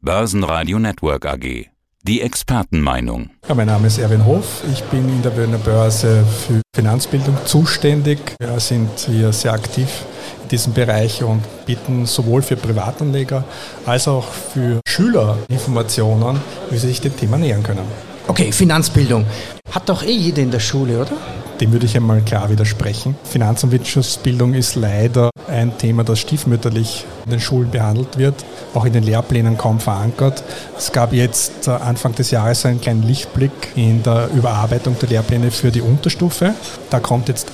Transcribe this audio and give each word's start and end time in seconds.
Börsenradio 0.00 0.78
Network 0.78 1.26
AG. 1.26 1.66
Die 2.04 2.20
Expertenmeinung. 2.20 3.30
Ja, 3.48 3.56
mein 3.56 3.66
Name 3.66 3.88
ist 3.88 3.98
Erwin 3.98 4.24
Hof. 4.24 4.62
Ich 4.72 4.84
bin 4.84 5.08
in 5.08 5.22
der 5.22 5.36
Wiener 5.36 5.58
Börse 5.58 6.24
für 6.46 6.62
Finanzbildung 6.72 7.36
zuständig. 7.44 8.20
Wir 8.38 8.60
sind 8.60 8.88
hier 8.96 9.32
sehr 9.32 9.54
aktiv 9.54 9.88
in 10.44 10.50
diesem 10.50 10.72
Bereich 10.72 11.24
und 11.24 11.42
bieten 11.66 12.06
sowohl 12.06 12.42
für 12.42 12.54
Privatanleger 12.54 13.42
als 13.86 14.06
auch 14.06 14.24
für 14.24 14.80
Schüler 14.86 15.36
Informationen, 15.48 16.40
wie 16.70 16.78
sie 16.78 16.86
sich 16.86 17.00
dem 17.00 17.16
Thema 17.16 17.36
nähern 17.36 17.64
können. 17.64 17.84
Okay, 18.28 18.52
Finanzbildung. 18.52 19.26
Hat 19.72 19.88
doch 19.88 20.04
eh 20.04 20.12
jeder 20.12 20.42
in 20.42 20.52
der 20.52 20.60
Schule, 20.60 21.00
oder? 21.00 21.16
Dem 21.60 21.72
würde 21.72 21.86
ich 21.86 21.96
einmal 21.96 22.20
klar 22.22 22.48
widersprechen. 22.50 23.16
Finanz- 23.24 23.64
und 23.64 23.72
Wirtschaftsbildung 23.72 24.54
ist 24.54 24.76
leider 24.76 25.30
ein 25.58 25.76
Thema, 25.76 26.04
das 26.04 26.18
stiefmütterlich 26.20 27.04
in 27.24 27.32
den 27.32 27.40
Schulen 27.40 27.70
behandelt 27.70 28.18
wird, 28.18 28.34
auch 28.74 28.84
in 28.84 28.92
den 28.92 29.02
Lehrplänen 29.02 29.58
kaum 29.58 29.80
verankert. 29.80 30.42
Es 30.76 30.92
gab 30.92 31.12
jetzt 31.12 31.68
äh, 31.68 31.72
Anfang 31.72 32.14
des 32.14 32.30
Jahres 32.30 32.64
einen 32.64 32.80
kleinen 32.80 33.02
Lichtblick 33.02 33.52
in 33.74 34.02
der 34.02 34.28
Überarbeitung 34.34 34.96
der 34.98 35.08
Lehrpläne 35.08 35.50
für 35.50 35.70
die 35.70 35.82
Unterstufe. 35.82 36.54
Da 36.90 37.00
kommt 37.00 37.28
jetzt 37.28 37.48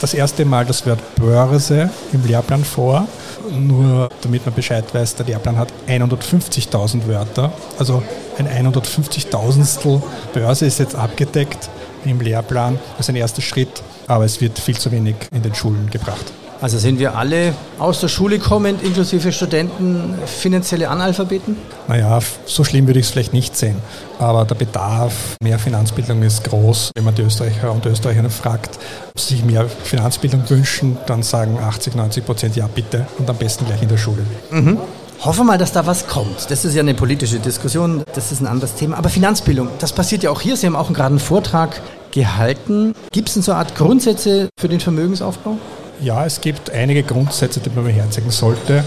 das 0.00 0.14
erste 0.14 0.44
Mal 0.44 0.64
das 0.64 0.86
Wort 0.86 1.00
Börse 1.16 1.90
im 2.12 2.24
Lehrplan 2.26 2.64
vor. 2.64 3.06
Nur 3.50 4.08
damit 4.22 4.44
man 4.44 4.54
Bescheid 4.54 4.84
weiß, 4.92 5.16
der 5.16 5.26
Lehrplan 5.26 5.56
hat 5.56 5.68
150.000 5.88 7.06
Wörter. 7.06 7.52
Also 7.78 8.02
ein 8.38 8.48
150.000stel 8.48 10.02
Börse 10.32 10.66
ist 10.66 10.78
jetzt 10.78 10.94
abgedeckt 10.94 11.68
im 12.04 12.20
Lehrplan 12.20 12.78
als 12.96 13.08
ein 13.08 13.16
erster 13.16 13.42
Schritt, 13.42 13.82
aber 14.06 14.24
es 14.24 14.40
wird 14.40 14.58
viel 14.58 14.76
zu 14.76 14.90
wenig 14.90 15.16
in 15.32 15.42
den 15.42 15.54
Schulen 15.54 15.90
gebracht. 15.90 16.32
Also 16.62 16.78
sind 16.78 17.00
wir 17.00 17.16
alle 17.16 17.54
aus 17.80 17.98
der 17.98 18.06
Schule 18.06 18.38
kommend, 18.38 18.84
inklusive 18.84 19.32
Studenten, 19.32 20.14
finanzielle 20.26 20.88
Analphabeten? 20.90 21.56
Naja, 21.88 22.20
so 22.46 22.62
schlimm 22.62 22.86
würde 22.86 23.00
ich 23.00 23.06
es 23.06 23.10
vielleicht 23.10 23.32
nicht 23.32 23.56
sehen. 23.56 23.74
Aber 24.20 24.44
der 24.44 24.54
Bedarf 24.54 25.34
mehr 25.42 25.58
Finanzbildung 25.58 26.22
ist 26.22 26.44
groß. 26.44 26.92
Wenn 26.94 27.02
man 27.02 27.16
die 27.16 27.22
Österreicher 27.22 27.72
und 27.72 27.84
Österreicher 27.84 28.30
fragt, 28.30 28.78
ob 29.10 29.18
sie 29.18 29.34
sich 29.34 29.44
mehr 29.44 29.68
Finanzbildung 29.68 30.48
wünschen, 30.48 30.96
dann 31.06 31.24
sagen 31.24 31.58
80, 31.58 31.96
90 31.96 32.24
Prozent 32.24 32.54
ja 32.54 32.68
bitte 32.72 33.08
und 33.18 33.28
am 33.28 33.36
besten 33.36 33.66
gleich 33.66 33.82
in 33.82 33.88
der 33.88 33.98
Schule. 33.98 34.24
Mhm. 34.52 34.78
Hoffen 35.24 35.40
wir 35.40 35.44
mal, 35.44 35.58
dass 35.58 35.72
da 35.72 35.84
was 35.84 36.06
kommt. 36.06 36.48
Das 36.48 36.64
ist 36.64 36.74
ja 36.74 36.80
eine 36.80 36.94
politische 36.94 37.40
Diskussion, 37.40 38.04
das 38.14 38.30
ist 38.30 38.40
ein 38.40 38.46
anderes 38.46 38.74
Thema. 38.74 38.98
Aber 38.98 39.08
Finanzbildung, 39.08 39.66
das 39.80 39.92
passiert 39.92 40.22
ja 40.22 40.30
auch 40.30 40.40
hier. 40.40 40.56
Sie 40.56 40.66
haben 40.66 40.76
auch 40.76 40.92
gerade 40.92 41.10
einen 41.10 41.18
Vortrag 41.18 41.80
gehalten. 42.12 42.94
Gibt 43.10 43.28
es 43.28 43.34
denn 43.34 43.42
so 43.42 43.50
eine 43.50 43.58
Art 43.58 43.74
Grundsätze 43.74 44.48
für 44.60 44.68
den 44.68 44.78
Vermögensaufbau? 44.78 45.58
Ja, 46.02 46.26
es 46.26 46.40
gibt 46.40 46.70
einige 46.70 47.04
Grundsätze, 47.04 47.60
die 47.60 47.70
man 47.70 47.84
beherzigen 47.84 48.32
sollte. 48.32 48.82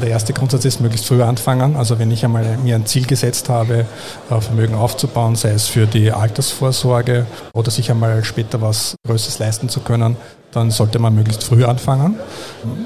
Der 0.00 0.08
erste 0.08 0.32
Grundsatz 0.32 0.64
ist, 0.64 0.80
möglichst 0.80 1.04
früh 1.04 1.20
anfangen. 1.20 1.74
Also 1.74 1.98
wenn 1.98 2.12
ich 2.12 2.24
einmal 2.24 2.44
mir 2.58 2.76
ein 2.76 2.86
Ziel 2.86 3.06
gesetzt 3.06 3.48
habe, 3.48 3.86
äh, 4.30 4.40
Vermögen 4.40 4.76
aufzubauen, 4.76 5.34
sei 5.34 5.50
es 5.50 5.66
für 5.66 5.86
die 5.86 6.12
Altersvorsorge 6.12 7.26
oder 7.54 7.72
sich 7.72 7.90
einmal 7.90 8.22
später 8.22 8.60
was 8.60 8.94
Größeres 9.04 9.40
leisten 9.40 9.68
zu 9.68 9.80
können, 9.80 10.16
dann 10.52 10.70
sollte 10.70 10.98
man 10.98 11.14
möglichst 11.14 11.44
früh 11.44 11.64
anfangen. 11.64 12.16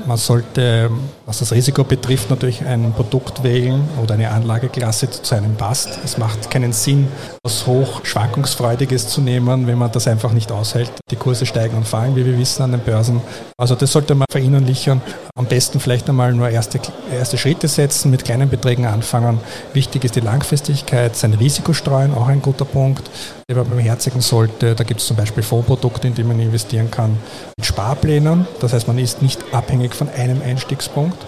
Man 0.07 0.17
sollte, 0.17 0.91
was 1.27 1.39
das 1.39 1.53
Risiko 1.53 1.85
betrifft, 1.85 2.31
natürlich 2.31 2.65
ein 2.65 2.93
Produkt 2.93 3.43
wählen 3.43 3.89
oder 4.03 4.15
eine 4.15 4.31
Anlageklasse, 4.31 5.07
die 5.07 5.23
zu 5.23 5.35
einem 5.35 5.55
passt. 5.57 5.99
Es 6.05 6.19
macht 6.19 6.51
keinen 6.51 6.73
Sinn, 6.73 7.09
was 7.43 7.67
hoch 7.67 8.05
schwankungsfreudiges 8.05 9.09
zu 9.09 9.21
nehmen, 9.21 9.67
wenn 9.67 9.79
man 9.79 9.91
das 9.91 10.07
einfach 10.07 10.33
nicht 10.33 10.53
aushält. 10.53 10.93
Die 11.11 11.17
Kurse 11.17 11.47
steigen 11.47 11.77
und 11.77 11.87
fallen, 11.87 12.15
wie 12.17 12.25
wir 12.25 12.39
wissen, 12.39 12.63
an 12.63 12.73
den 12.73 12.81
Börsen. 12.81 13.21
Also 13.57 13.75
das 13.75 13.93
sollte 13.93 14.15
man 14.15 14.27
verinnerlichen. 14.31 15.01
Am 15.37 15.47
besten 15.47 15.81
vielleicht 15.81 16.09
einmal 16.09 16.33
nur 16.33 16.49
erste, 16.49 16.79
erste 17.13 17.39
Schritte 17.39 17.67
setzen, 17.67 18.13
mit 18.13 18.25
kleinen 18.25 18.49
Beträgen 18.49 18.87
anfangen. 18.87 19.41
Wichtig 19.73 20.05
ist 20.05 20.15
die 20.15 20.21
Langfristigkeit, 20.21 21.17
sein 21.17 21.35
Risiko 21.35 21.73
streuen, 21.73 22.15
auch 22.15 22.29
ein 22.29 22.41
guter 22.41 22.65
Punkt, 22.65 23.11
den 23.51 23.57
man 23.57 23.69
beherzigen 23.69 24.21
sollte. 24.21 24.77
Da 24.77 24.85
gibt 24.85 25.01
es 25.01 25.09
zum 25.09 25.17
Beispiel 25.17 25.43
Fondsprodukte, 25.43 26.07
in 26.07 26.15
die 26.15 26.23
man 26.23 26.39
investieren 26.39 26.89
kann 26.89 27.19
mit 27.57 27.67
Sparplänen. 27.67 28.47
Das 28.61 28.75
heißt, 28.75 28.87
man 28.87 28.97
ist 28.97 29.23
nicht 29.23 29.43
abhängig 29.53 29.97
von 29.97 30.09
einem 30.09 30.41
Einstiegspunkt, 30.41 31.19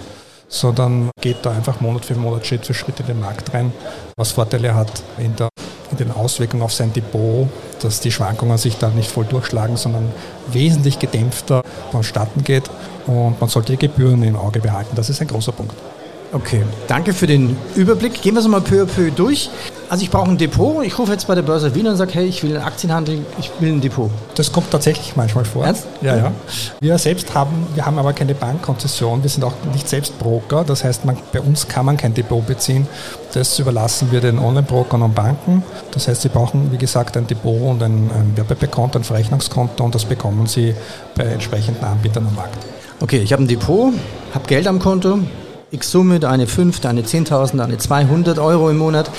sondern 0.47 1.11
geht 1.21 1.39
da 1.43 1.51
einfach 1.51 1.81
Monat 1.81 2.05
für 2.05 2.15
Monat, 2.15 2.47
Schritt 2.47 2.65
für 2.65 2.75
Schritt 2.75 3.01
in 3.01 3.07
den 3.07 3.19
Markt 3.19 3.53
rein, 3.55 3.73
was 4.17 4.31
Vorteile 4.31 4.77
hat 4.77 5.03
in, 5.19 5.35
der, 5.35 5.49
in 5.91 5.97
den 5.97 6.13
Auswirkungen 6.13 6.63
auf 6.63 6.73
sein 6.73 6.93
Depot, 6.93 7.49
dass 7.83 8.01
die 8.01 8.13
Schwankungen 8.13 8.59
sich 8.59 8.77
da 8.77 8.89
nicht 8.91 9.11
voll 9.11 9.25
durchschlagen, 9.25 9.77
sondern 9.77 10.11
wesentlich 10.53 10.99
gedämpfter 10.99 11.63
vonstatten 11.93 12.45
geht. 12.45 12.65
Und 13.07 13.41
man 13.41 13.49
sollte 13.49 13.73
die 13.73 13.79
Gebühren 13.79 14.23
im 14.23 14.37
Auge 14.37 14.61
behalten. 14.61 14.97
Das 14.97 15.11
ist 15.11 15.21
ein 15.21 15.29
großer 15.29 15.53
Punkt. 15.53 15.75
Okay, 16.33 16.63
danke 16.89 17.13
für 17.13 17.27
den 17.27 17.57
Überblick. 17.75 18.21
Gehen 18.21 18.35
wir 18.35 18.41
es 18.41 18.49
mal 18.49 18.61
peu 18.61 18.83
à 18.83 18.87
peu 18.87 19.11
durch. 19.11 19.49
Also 19.89 20.03
ich 20.03 20.11
brauche 20.11 20.31
ein 20.31 20.37
Depot. 20.37 20.85
Ich 20.85 20.99
rufe 20.99 21.13
jetzt 21.13 21.27
bei 21.27 21.35
der 21.35 21.43
Börse 21.43 21.75
Wien 21.75 21.87
und 21.87 21.97
sage, 21.97 22.15
hey, 22.15 22.27
ich 22.27 22.43
will 22.43 22.57
einen 22.57 22.65
Aktienhandel, 22.65 23.25
ich 23.39 23.51
will 23.61 23.73
ein 23.73 23.81
Depot. 23.81 24.11
Das 24.35 24.51
kommt 24.51 24.71
tatsächlich 24.71 25.15
manchmal 25.17 25.45
vor. 25.45 25.65
Ernst? 25.65 25.87
Ja, 26.03 26.17
ja. 26.17 26.33
Wir 26.81 26.99
selbst 26.99 27.35
haben, 27.35 27.67
wir 27.75 27.87
haben 27.87 27.99
aber 27.99 28.13
keine 28.13 28.35
Bankkonzession. 28.35 29.23
Wir 29.23 29.31
sind 29.31 29.45
auch 29.45 29.55
nicht 29.73 29.89
selbst 29.89 30.19
Broker. 30.19 30.65
Das 30.65 30.83
heißt, 30.83 31.05
man, 31.05 31.17
bei 31.33 31.41
uns 31.41 31.69
kann 31.69 31.87
man 31.87 31.97
kein 31.97 32.15
Depot 32.15 32.45
beziehen. 32.45 32.89
Das 33.33 33.59
überlassen 33.59 34.11
wir 34.11 34.21
den 34.21 34.39
Online-Brokern 34.39 35.03
und 35.03 35.15
Banken. 35.15 35.63
Das 35.93 36.09
heißt, 36.09 36.23
sie 36.23 36.29
brauchen, 36.29 36.73
wie 36.73 36.79
gesagt, 36.79 37.17
ein 37.17 37.27
Depot 37.27 37.61
und 37.61 37.83
ein, 37.83 38.11
ein 38.11 38.33
Werbekonto, 38.37 38.99
ein 38.99 39.05
Verrechnungskonto 39.05 39.85
und 39.85 39.95
das 39.95 40.05
bekommen 40.05 40.47
sie 40.47 40.75
bei 41.15 41.25
entsprechenden 41.25 41.85
Anbietern 41.85 42.27
am 42.27 42.35
Markt. 42.35 42.57
Okay, 43.01 43.19
ich 43.19 43.33
habe 43.33 43.43
ein 43.43 43.49
Depot, 43.49 43.93
habe 44.35 44.47
Geld 44.47 44.67
am 44.67 44.79
Konto, 44.79 45.19
X 45.73 45.91
Summe, 45.91 46.21
eine 46.29 46.47
5, 46.47 46.85
eine 46.85 47.03
10.000, 47.03 47.61
eine 47.61 47.77
200 47.77 48.39
Euro 48.39 48.71
im 48.71 48.79
Monat. 48.79 49.11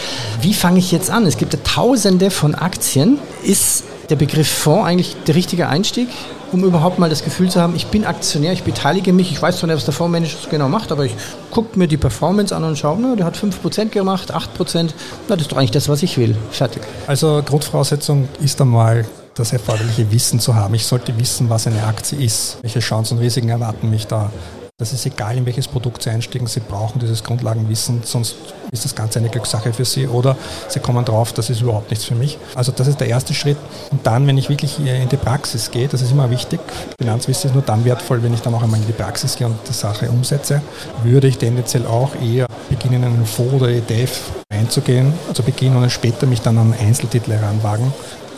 Wie 0.41 0.53
fange 0.53 0.79
ich 0.79 0.91
jetzt 0.91 1.09
an? 1.09 1.25
Es 1.25 1.37
gibt 1.37 1.53
ja 1.53 1.59
tausende 1.63 2.31
von 2.31 2.55
Aktien. 2.55 3.19
Ist 3.43 3.83
der 4.09 4.15
Begriff 4.15 4.47
Fonds 4.47 4.87
eigentlich 4.87 5.17
der 5.27 5.35
richtige 5.35 5.67
Einstieg, 5.67 6.07
um 6.53 6.63
überhaupt 6.63 6.99
mal 6.99 7.09
das 7.09 7.25
Gefühl 7.25 7.49
zu 7.49 7.61
haben, 7.61 7.75
ich 7.75 7.87
bin 7.87 8.05
Aktionär, 8.05 8.53
ich 8.53 8.63
beteilige 8.63 9.11
mich, 9.11 9.31
ich 9.33 9.41
weiß 9.41 9.57
zwar 9.57 9.67
nicht, 9.67 9.75
was 9.75 9.83
der 9.83 9.93
Fondsmanager 9.93 10.37
genau 10.49 10.69
macht, 10.69 10.93
aber 10.93 11.03
ich 11.03 11.13
gucke 11.51 11.77
mir 11.77 11.87
die 11.87 11.97
Performance 11.97 12.55
an 12.55 12.63
und 12.63 12.77
schaue, 12.77 12.97
na, 13.01 13.17
der 13.17 13.25
hat 13.25 13.37
5% 13.37 13.89
gemacht, 13.89 14.33
8%, 14.33 14.91
na, 15.27 15.35
das 15.35 15.41
ist 15.41 15.51
doch 15.51 15.57
eigentlich 15.57 15.71
das, 15.71 15.89
was 15.89 16.03
ich 16.03 16.17
will. 16.17 16.37
Fertig. 16.51 16.81
Also 17.05 17.41
Grundvoraussetzung 17.45 18.29
ist 18.41 18.61
einmal 18.61 19.05
das 19.35 19.51
erforderliche 19.51 20.09
Wissen 20.11 20.39
zu 20.39 20.55
haben. 20.55 20.73
Ich 20.73 20.85
sollte 20.85 21.17
wissen, 21.19 21.49
was 21.49 21.67
eine 21.67 21.83
Aktie 21.83 22.23
ist, 22.23 22.57
welche 22.61 22.79
Chancen 22.79 23.17
und 23.17 23.23
Risiken 23.23 23.49
erwarten 23.49 23.89
mich 23.89 24.07
da. 24.07 24.31
Das 24.79 24.93
ist 24.93 25.07
egal, 25.07 25.35
in 25.35 25.47
welches 25.47 25.67
Produkt 25.67 26.03
Sie 26.03 26.11
einsteigen, 26.11 26.45
Sie 26.45 26.59
brauchen 26.59 26.99
dieses 26.99 27.23
Grundlagenwissen, 27.23 28.03
sonst 28.03 28.35
ist 28.71 28.85
das 28.85 28.93
Ganze 28.93 29.17
eine 29.17 29.29
Glückssache 29.29 29.73
für 29.73 29.85
Sie 29.85 30.05
oder 30.05 30.37
Sie 30.67 30.79
kommen 30.79 31.03
drauf, 31.03 31.33
das 31.33 31.49
ist 31.49 31.61
überhaupt 31.61 31.89
nichts 31.89 32.05
für 32.05 32.13
mich. 32.13 32.37
Also 32.53 32.71
das 32.71 32.87
ist 32.87 32.99
der 32.99 33.07
erste 33.07 33.33
Schritt. 33.33 33.57
Und 33.89 34.05
dann, 34.05 34.27
wenn 34.27 34.37
ich 34.37 34.49
wirklich 34.49 34.77
in 34.77 35.09
die 35.09 35.17
Praxis 35.17 35.71
gehe, 35.71 35.87
das 35.87 36.03
ist 36.03 36.11
immer 36.11 36.29
wichtig, 36.29 36.59
Finanzwissen 37.01 37.49
ist 37.49 37.53
nur 37.55 37.63
dann 37.63 37.85
wertvoll, 37.85 38.21
wenn 38.21 38.35
ich 38.35 38.41
dann 38.41 38.53
auch 38.53 38.61
einmal 38.61 38.79
in 38.79 38.85
die 38.85 38.93
Praxis 38.93 39.35
gehe 39.35 39.47
und 39.47 39.57
die 39.67 39.73
Sache 39.73 40.11
umsetze, 40.11 40.61
würde 41.03 41.25
ich 41.27 41.39
tendenziell 41.39 41.87
auch 41.87 42.11
eher 42.13 42.45
beginnen, 42.69 43.01
in 43.01 43.05
einen 43.05 43.25
Fonds 43.25 43.55
oder 43.55 43.69
ETF 43.69 44.29
einzugehen, 44.49 45.11
also 45.27 45.41
beginnen 45.41 45.75
und 45.75 45.91
später 45.91 46.27
mich 46.27 46.41
dann 46.41 46.59
an 46.59 46.75
Einzeltitel 46.79 47.31
heranwagen. 47.31 47.91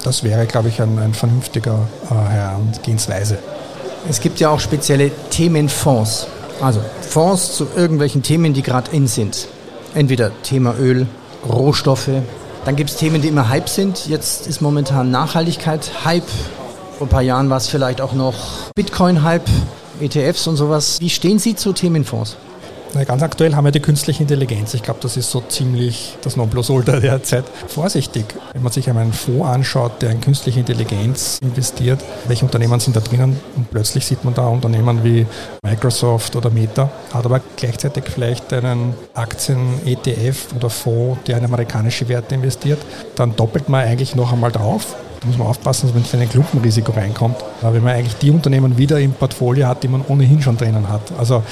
Das 0.05 0.23
wäre, 0.23 0.45
glaube 0.45 0.69
ich, 0.69 0.81
ein, 0.81 0.99
ein 0.99 1.13
vernünftiger 1.13 1.85
äh, 2.09 2.13
Herangehensweise. 2.13 3.39
Es 4.07 4.21
gibt 4.21 4.39
ja 4.39 4.49
auch 4.49 4.59
spezielle 4.59 5.11
Themenfonds. 5.29 6.27
Also 6.61 6.79
Fonds 7.01 7.55
zu 7.55 7.67
irgendwelchen 7.75 8.21
Themen, 8.21 8.53
die 8.53 8.61
gerade 8.61 8.91
in 8.91 9.07
sind. 9.07 9.47
Entweder 9.93 10.31
Thema 10.43 10.75
Öl, 10.79 11.07
Rohstoffe. 11.47 12.09
Dann 12.65 12.75
gibt 12.75 12.89
es 12.89 12.97
Themen, 12.97 13.21
die 13.21 13.27
immer 13.27 13.49
Hype 13.49 13.69
sind. 13.69 14.07
Jetzt 14.07 14.47
ist 14.47 14.61
momentan 14.61 15.11
Nachhaltigkeit 15.11 16.05
Hype. 16.05 16.27
Vor 16.97 17.07
ein 17.07 17.09
paar 17.09 17.21
Jahren 17.21 17.49
war 17.49 17.57
es 17.57 17.67
vielleicht 17.67 18.01
auch 18.01 18.13
noch 18.13 18.35
Bitcoin-Hype, 18.75 19.47
ETFs 20.01 20.47
und 20.47 20.57
sowas. 20.57 20.97
Wie 20.99 21.09
stehen 21.09 21.39
Sie 21.39 21.55
zu 21.55 21.73
Themenfonds? 21.73 22.35
Na, 22.95 23.03
ganz 23.03 23.21
aktuell 23.21 23.55
haben 23.55 23.65
wir 23.65 23.71
die 23.71 23.81
künstliche 23.81 24.23
Intelligenz. 24.23 24.73
Ich 24.73 24.81
glaube, 24.81 24.99
das 25.03 25.15
ist 25.15 25.29
so 25.29 25.41
ziemlich 25.41 26.17
das 26.23 26.35
Nonplusultra 26.35 26.99
der 26.99 27.21
Zeit. 27.21 27.45
Vorsichtig, 27.67 28.25
wenn 28.53 28.63
man 28.63 28.71
sich 28.71 28.89
einmal 28.89 29.03
einen 29.03 29.13
Fonds 29.13 29.45
anschaut, 29.45 30.01
der 30.01 30.09
in 30.09 30.21
künstliche 30.21 30.61
Intelligenz 30.61 31.37
investiert, 31.43 32.03
welche 32.27 32.45
Unternehmen 32.45 32.79
sind 32.79 32.95
da 32.95 32.99
drinnen 32.99 33.39
und 33.55 33.69
plötzlich 33.69 34.05
sieht 34.07 34.25
man 34.25 34.33
da 34.33 34.47
Unternehmen 34.47 35.03
wie 35.03 35.27
Microsoft 35.63 36.35
oder 36.35 36.49
Meta, 36.49 36.89
hat 37.13 37.25
aber 37.25 37.41
gleichzeitig 37.57 38.05
vielleicht 38.05 38.51
einen 38.53 38.95
Aktien-ETF 39.13 40.55
oder 40.55 40.71
Fonds, 40.71 41.19
der 41.27 41.37
in 41.37 41.45
amerikanische 41.45 42.09
Werte 42.09 42.33
investiert, 42.33 42.79
dann 43.15 43.35
doppelt 43.35 43.69
man 43.69 43.85
eigentlich 43.85 44.15
noch 44.15 44.33
einmal 44.33 44.51
drauf 44.51 44.95
da 45.21 45.27
muss 45.27 45.37
man 45.37 45.47
aufpassen, 45.47 45.87
dass 45.87 45.93
man 45.93 46.01
nicht 46.01 46.13
in 46.13 46.21
ein 46.21 46.29
Klumpenrisiko 46.29 46.93
reinkommt, 46.93 47.35
wenn 47.61 47.83
man 47.83 47.93
eigentlich 47.93 48.15
die 48.15 48.31
Unternehmen 48.31 48.77
wieder 48.77 49.01
im 49.01 49.11
Portfolio 49.11 49.67
hat, 49.67 49.83
die 49.83 49.89
man 49.89 50.01
ohnehin 50.07 50.41
schon 50.41 50.55
drinnen 50.55 50.87
hat. 50.87 51.01
Also 51.17 51.43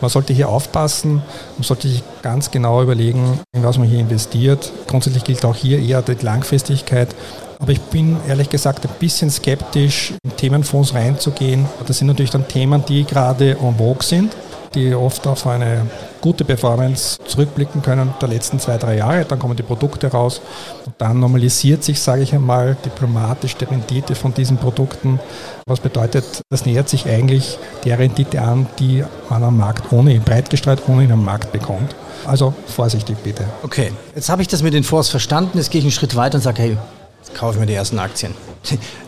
man 0.00 0.10
sollte 0.10 0.32
hier 0.32 0.48
aufpassen, 0.48 1.22
man 1.56 1.62
sollte 1.62 1.88
sich 1.88 2.02
ganz 2.22 2.50
genau 2.50 2.82
überlegen, 2.82 3.40
in 3.52 3.62
was 3.62 3.78
man 3.78 3.88
hier 3.88 4.00
investiert. 4.00 4.72
Grundsätzlich 4.86 5.24
gilt 5.24 5.44
auch 5.44 5.56
hier 5.56 5.80
eher 5.80 6.02
die 6.02 6.24
Langfristigkeit. 6.24 7.14
Aber 7.58 7.72
ich 7.72 7.80
bin 7.80 8.16
ehrlich 8.28 8.50
gesagt 8.50 8.84
ein 8.84 8.92
bisschen 9.00 9.30
skeptisch, 9.30 10.12
in 10.22 10.36
Themenfonds 10.36 10.94
reinzugehen. 10.94 11.66
Das 11.86 11.98
sind 11.98 12.06
natürlich 12.06 12.30
dann 12.30 12.46
Themen, 12.46 12.84
die 12.86 13.04
gerade 13.04 13.56
en 13.60 13.76
vogue 13.76 14.02
sind, 14.02 14.36
die 14.74 14.94
oft 14.94 15.26
auf 15.26 15.46
eine 15.46 15.86
gute 16.20 16.44
Performance 16.44 17.18
zurückblicken 17.24 17.82
können 17.82 18.12
der 18.20 18.28
letzten 18.28 18.58
zwei, 18.58 18.76
drei 18.76 18.96
Jahre. 18.96 19.24
Dann 19.24 19.38
kommen 19.38 19.56
die 19.56 19.62
Produkte 19.62 20.10
raus 20.10 20.40
und 20.84 20.94
dann 20.98 21.20
normalisiert 21.20 21.84
sich, 21.84 22.00
sage 22.00 22.22
ich 22.22 22.34
einmal, 22.34 22.76
diplomatisch 22.84 23.56
die 23.56 23.64
Rendite 23.64 24.14
von 24.14 24.34
diesen 24.34 24.56
Produkten. 24.56 25.20
Was 25.66 25.80
bedeutet, 25.80 26.42
das 26.50 26.66
nähert 26.66 26.88
sich 26.88 27.06
eigentlich 27.06 27.58
der 27.84 27.98
Rendite 27.98 28.40
an, 28.42 28.66
die 28.78 29.04
man 29.30 29.44
am 29.44 29.56
Markt 29.56 29.92
ohnehin 29.92 30.22
breit 30.22 30.50
gestreut 30.50 30.82
ohnehin 30.88 31.12
am 31.12 31.24
Markt 31.24 31.52
bekommt. 31.52 31.94
Also 32.24 32.54
vorsichtig 32.66 33.16
bitte. 33.18 33.44
Okay, 33.62 33.92
jetzt 34.14 34.28
habe 34.28 34.42
ich 34.42 34.48
das 34.48 34.62
mit 34.62 34.74
den 34.74 34.84
Fonds 34.84 35.08
verstanden. 35.08 35.58
Jetzt 35.58 35.70
gehe 35.70 35.78
ich 35.78 35.84
einen 35.84 35.92
Schritt 35.92 36.16
weiter 36.16 36.36
und 36.36 36.42
sage, 36.42 36.62
hey, 36.62 36.78
jetzt 37.20 37.34
kaufe 37.34 37.54
ich 37.54 37.60
mir 37.60 37.66
die 37.66 37.74
ersten 37.74 37.98
Aktien. 37.98 38.34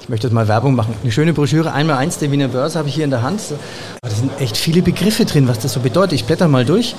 Ich 0.02 0.08
möchte 0.08 0.26
jetzt 0.26 0.35
mal 0.35 0.49
Werbung 0.49 0.75
machen. 0.75 0.94
Eine 1.02 1.12
schöne 1.12 1.32
Broschüre, 1.32 1.73
einmal 1.73 1.97
eins 1.97 2.19
der 2.19 2.31
Wiener 2.32 2.49
Börse 2.49 2.79
habe 2.79 2.88
ich 2.88 2.94
hier 2.94 3.05
in 3.05 3.11
der 3.11 3.23
Hand. 3.23 3.41
Da 4.02 4.11
sind 4.11 4.31
echt 4.41 4.56
viele 4.56 4.82
Begriffe 4.82 5.25
drin, 5.25 5.49
was 5.49 5.58
das 5.58 5.73
so 5.73 5.81
bedeutet. 5.81 6.14
Ich 6.14 6.25
blätter 6.25 6.49
mal 6.49 6.64
durch. 6.64 6.94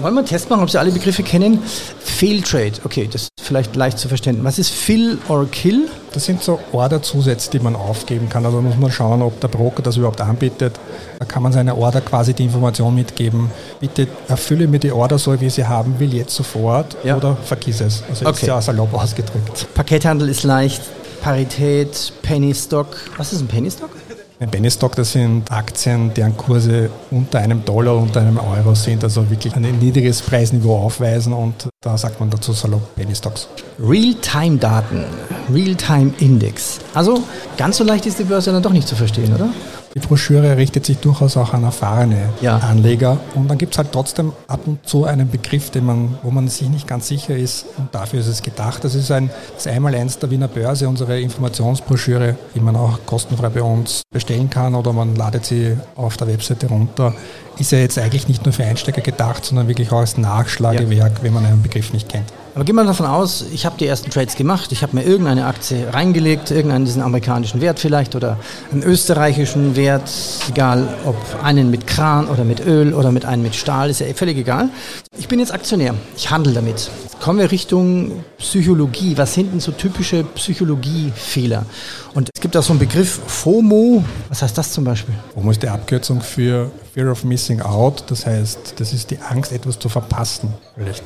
Wollen 0.00 0.14
wir 0.14 0.20
einen 0.20 0.28
Test 0.28 0.50
machen, 0.50 0.62
ob 0.62 0.70
Sie 0.70 0.78
alle 0.78 0.90
Begriffe 0.90 1.22
kennen? 1.22 1.62
Fail 2.00 2.42
Trade, 2.42 2.72
okay, 2.84 3.08
das 3.10 3.22
ist 3.22 3.30
vielleicht 3.40 3.76
leicht 3.76 3.98
zu 3.98 4.08
verstehen. 4.08 4.40
Was 4.42 4.58
ist 4.58 4.70
Fill 4.70 5.18
or 5.28 5.46
Kill? 5.50 5.88
Das 6.12 6.24
sind 6.24 6.42
so 6.42 6.58
Orderzusätze, 6.72 7.50
die 7.50 7.60
man 7.60 7.76
aufgeben 7.76 8.28
kann. 8.28 8.44
Also 8.44 8.60
muss 8.60 8.76
man 8.76 8.90
schauen, 8.90 9.22
ob 9.22 9.40
der 9.40 9.48
Broker 9.48 9.82
das 9.82 9.96
überhaupt 9.96 10.20
anbietet. 10.20 10.78
Da 11.18 11.24
kann 11.24 11.42
man 11.42 11.52
seine 11.52 11.76
Order 11.76 12.00
quasi 12.00 12.34
die 12.34 12.44
Information 12.44 12.94
mitgeben. 12.94 13.50
Bitte 13.80 14.08
erfülle 14.28 14.66
mir 14.66 14.80
die 14.80 14.92
Order 14.92 15.18
so, 15.18 15.40
wie 15.40 15.46
ich 15.46 15.54
sie 15.54 15.66
haben 15.66 15.98
will, 15.98 16.12
jetzt 16.12 16.34
sofort 16.34 16.96
ja. 17.04 17.16
oder 17.16 17.36
vergiss 17.36 17.80
es. 17.80 18.02
Also 18.08 18.26
okay. 18.26 18.36
ist 18.36 18.46
ja 18.46 18.60
salopp 18.60 18.92
ausgedrückt. 18.92 19.66
Pakethandel 19.74 20.28
ist 20.28 20.42
leicht, 20.42 20.82
Parität, 21.20 22.12
Penny 22.22 22.54
Stock. 22.54 22.96
Was 23.16 23.32
ist 23.32 23.42
ein 23.42 23.48
Penny 23.48 23.70
Stock? 23.70 23.90
Ein 24.38 24.50
Penny 24.50 24.70
Stock, 24.70 24.94
das 24.96 25.12
sind 25.12 25.50
Aktien, 25.52 26.14
deren 26.14 26.34
Kurse 26.34 26.88
unter 27.10 27.40
einem 27.40 27.62
Dollar, 27.62 27.96
unter 27.96 28.20
einem 28.22 28.38
Euro 28.38 28.74
sind, 28.74 29.04
also 29.04 29.28
wirklich 29.28 29.54
ein 29.54 29.62
niedriges 29.78 30.22
Preisniveau 30.22 30.76
aufweisen 30.78 31.34
und 31.34 31.68
da 31.82 31.96
sagt 31.96 32.20
man 32.20 32.28
dazu 32.28 32.52
salopp 32.52 32.94
Penny 32.94 33.14
Stocks. 33.14 33.48
Real-Time-Daten, 33.78 35.06
Real-Time-Index. 35.50 36.78
Also 36.92 37.22
ganz 37.56 37.78
so 37.78 37.84
leicht 37.84 38.04
ist 38.04 38.18
die 38.18 38.24
Börse 38.24 38.52
dann 38.52 38.62
doch 38.62 38.74
nicht 38.74 38.86
zu 38.86 38.94
verstehen, 38.94 39.34
oder? 39.34 39.48
Die 39.94 39.98
Broschüre 39.98 40.58
richtet 40.58 40.84
sich 40.84 40.98
durchaus 40.98 41.38
auch 41.38 41.54
an 41.54 41.64
erfahrene 41.64 42.28
ja. 42.42 42.58
Anleger 42.58 43.18
und 43.34 43.48
dann 43.48 43.56
gibt 43.56 43.72
es 43.72 43.78
halt 43.78 43.92
trotzdem 43.92 44.34
ab 44.46 44.60
und 44.66 44.86
zu 44.86 45.04
einen 45.04 45.30
Begriff, 45.30 45.70
den 45.70 45.86
man, 45.86 46.18
wo 46.22 46.30
man 46.30 46.48
sich 46.48 46.68
nicht 46.68 46.86
ganz 46.86 47.08
sicher 47.08 47.34
ist 47.34 47.64
und 47.78 47.92
dafür 47.94 48.20
ist 48.20 48.28
es 48.28 48.42
gedacht. 48.42 48.84
Das 48.84 48.94
ist 48.94 49.10
ein 49.10 49.30
das 49.54 49.66
Einmaleins 49.66 50.18
der 50.18 50.30
Wiener 50.30 50.48
Börse, 50.48 50.86
unsere 50.86 51.18
Informationsbroschüre, 51.18 52.36
die 52.54 52.60
man 52.60 52.76
auch 52.76 52.98
kostenfrei 53.06 53.48
bei 53.48 53.62
uns 53.62 54.02
bestellen 54.12 54.50
kann 54.50 54.74
oder 54.74 54.92
man 54.92 55.16
ladet 55.16 55.46
sie 55.46 55.76
auf 55.96 56.18
der 56.18 56.28
Webseite 56.28 56.68
runter. 56.68 57.14
Ist 57.58 57.72
ja 57.72 57.78
jetzt 57.78 57.98
eigentlich 57.98 58.28
nicht 58.28 58.44
nur 58.44 58.52
für 58.52 58.64
Einsteiger 58.64 59.02
gedacht, 59.02 59.44
sondern 59.44 59.68
wirklich 59.68 59.92
auch 59.92 59.98
als 59.98 60.16
Nachschlagewerk, 60.16 61.18
ja. 61.18 61.22
wenn 61.22 61.32
man 61.32 61.44
einen 61.44 61.62
Begriff 61.62 61.92
nicht 61.92 62.08
kennt. 62.08 62.32
Aber 62.54 62.64
gehen 62.64 62.74
wir 62.74 62.84
davon 62.84 63.06
aus, 63.06 63.44
ich 63.52 63.64
habe 63.64 63.76
die 63.78 63.86
ersten 63.86 64.10
Trades 64.10 64.34
gemacht, 64.34 64.72
ich 64.72 64.82
habe 64.82 64.96
mir 64.96 65.04
irgendeine 65.04 65.46
Aktie 65.46 65.86
reingelegt, 65.92 66.50
irgendeinen 66.50 66.84
diesen 66.84 67.00
amerikanischen 67.00 67.60
Wert 67.60 67.78
vielleicht 67.78 68.16
oder 68.16 68.38
einen 68.72 68.82
österreichischen 68.82 69.76
Wert, 69.76 70.10
egal 70.48 70.88
ob 71.04 71.16
einen 71.44 71.70
mit 71.70 71.86
Kran 71.86 72.26
oder 72.28 72.44
mit 72.44 72.66
Öl 72.66 72.92
oder 72.92 73.12
mit 73.12 73.24
einem 73.24 73.42
mit 73.42 73.54
Stahl, 73.54 73.88
ist 73.88 74.00
ja 74.00 74.06
völlig 74.14 74.36
egal. 74.36 74.68
Ich 75.16 75.28
bin 75.28 75.38
jetzt 75.38 75.52
Aktionär, 75.52 75.94
ich 76.16 76.30
handle 76.30 76.52
damit. 76.52 76.90
Kommen 77.20 77.38
wir 77.38 77.50
Richtung 77.50 78.24
Psychologie. 78.38 79.16
Was 79.16 79.34
sind 79.34 79.52
denn 79.52 79.60
so 79.60 79.72
typische 79.72 80.24
Psychologiefehler? 80.24 81.66
Und 82.14 82.30
es 82.34 82.40
gibt 82.40 82.56
auch 82.56 82.62
so 82.62 82.72
einen 82.72 82.80
Begriff 82.80 83.20
FOMO. 83.26 84.02
Was 84.30 84.42
heißt 84.42 84.56
das 84.56 84.72
zum 84.72 84.84
Beispiel? 84.84 85.14
FOMO 85.34 85.50
ist 85.50 85.62
die 85.62 85.68
Abkürzung 85.68 86.22
für 86.22 86.70
Fear 86.94 87.12
of 87.12 87.22
Missing 87.22 87.60
Out. 87.60 88.04
Das 88.08 88.24
heißt, 88.24 88.74
das 88.78 88.94
ist 88.94 89.10
die 89.10 89.18
Angst, 89.18 89.52
etwas 89.52 89.78
zu 89.78 89.90
verpassen. 89.90 90.54
Vielleicht 90.74 91.04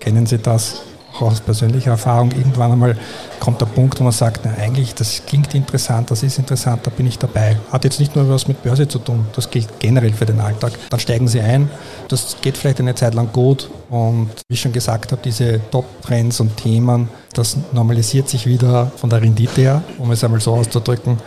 Kennen 0.00 0.24
Sie 0.24 0.38
das 0.38 0.80
auch 1.14 1.22
aus 1.22 1.40
persönlicher 1.40 1.90
Erfahrung? 1.90 2.32
Irgendwann 2.32 2.72
einmal 2.72 2.96
kommt 3.38 3.60
der 3.60 3.66
Punkt, 3.66 4.00
wo 4.00 4.04
man 4.04 4.12
sagt, 4.12 4.40
na, 4.44 4.54
eigentlich, 4.54 4.94
das 4.94 5.22
klingt 5.26 5.54
interessant, 5.54 6.10
das 6.10 6.22
ist 6.22 6.38
interessant, 6.38 6.86
da 6.86 6.90
bin 6.90 7.06
ich 7.06 7.18
dabei. 7.18 7.58
Hat 7.70 7.84
jetzt 7.84 8.00
nicht 8.00 8.16
nur 8.16 8.28
was 8.28 8.48
mit 8.48 8.62
Börse 8.62 8.88
zu 8.88 8.98
tun, 8.98 9.26
das 9.34 9.50
gilt 9.50 9.68
generell 9.78 10.12
für 10.12 10.24
den 10.24 10.40
Alltag. 10.40 10.72
Dann 10.88 11.00
steigen 11.00 11.28
Sie 11.28 11.40
ein, 11.40 11.68
das 12.08 12.36
geht 12.40 12.56
vielleicht 12.56 12.80
eine 12.80 12.94
Zeit 12.94 13.14
lang 13.14 13.30
gut 13.32 13.68
und 13.90 14.30
wie 14.48 14.54
ich 14.54 14.60
schon 14.60 14.72
gesagt 14.72 15.12
habe, 15.12 15.20
diese 15.22 15.60
Top-Trends 15.70 16.40
und 16.40 16.56
Themen, 16.56 17.10
das 17.34 17.56
normalisiert 17.72 18.28
sich 18.28 18.46
wieder 18.46 18.90
von 18.96 19.10
der 19.10 19.20
Rendite 19.20 19.60
her, 19.60 19.82
um 19.98 20.10
es 20.10 20.24
einmal 20.24 20.40
so 20.40 20.54
auszudrücken. 20.54 21.18